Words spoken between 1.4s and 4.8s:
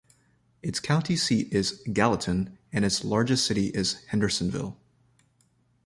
is Gallatin, and its largest city is Hendersonville.